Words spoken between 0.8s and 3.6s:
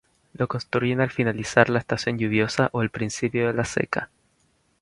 al finalizar la estación lluviosa o al principio de